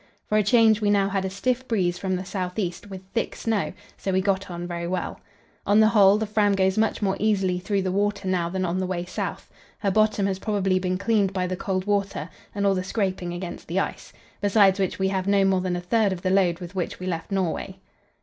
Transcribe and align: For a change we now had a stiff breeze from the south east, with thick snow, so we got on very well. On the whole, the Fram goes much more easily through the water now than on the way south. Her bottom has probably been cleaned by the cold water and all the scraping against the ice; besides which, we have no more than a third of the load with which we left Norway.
For 0.25 0.35
a 0.35 0.41
change 0.41 0.81
we 0.81 0.89
now 0.89 1.09
had 1.09 1.25
a 1.25 1.29
stiff 1.29 1.67
breeze 1.67 1.99
from 1.99 2.15
the 2.15 2.25
south 2.25 2.57
east, 2.57 2.89
with 2.89 3.03
thick 3.13 3.35
snow, 3.35 3.71
so 3.97 4.11
we 4.11 4.19
got 4.19 4.49
on 4.49 4.65
very 4.65 4.87
well. 4.87 5.19
On 5.67 5.79
the 5.79 5.89
whole, 5.89 6.17
the 6.17 6.25
Fram 6.25 6.53
goes 6.55 6.75
much 6.75 7.03
more 7.03 7.15
easily 7.19 7.59
through 7.59 7.83
the 7.83 7.91
water 7.91 8.27
now 8.27 8.49
than 8.49 8.65
on 8.65 8.79
the 8.79 8.87
way 8.87 9.05
south. 9.05 9.51
Her 9.77 9.91
bottom 9.91 10.25
has 10.25 10.39
probably 10.39 10.79
been 10.79 10.97
cleaned 10.97 11.33
by 11.33 11.45
the 11.45 11.55
cold 11.55 11.85
water 11.85 12.31
and 12.55 12.65
all 12.65 12.73
the 12.73 12.83
scraping 12.83 13.31
against 13.31 13.67
the 13.67 13.79
ice; 13.79 14.11
besides 14.41 14.79
which, 14.79 14.97
we 14.97 15.09
have 15.09 15.27
no 15.27 15.45
more 15.45 15.61
than 15.61 15.75
a 15.75 15.79
third 15.81 16.11
of 16.11 16.23
the 16.23 16.31
load 16.31 16.57
with 16.61 16.73
which 16.73 16.99
we 16.99 17.05
left 17.05 17.29
Norway. 17.31 17.77